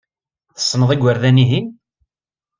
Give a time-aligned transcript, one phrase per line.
[0.55, 1.67] Tessneḍ igerdan-ihin?